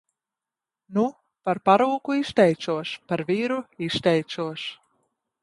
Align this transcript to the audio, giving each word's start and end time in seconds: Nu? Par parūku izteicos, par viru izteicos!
Nu? 0.97 1.03
Par 1.49 1.61
parūku 1.69 2.15
izteicos, 2.21 2.95
par 3.13 3.25
viru 3.29 3.61
izteicos! 3.91 4.67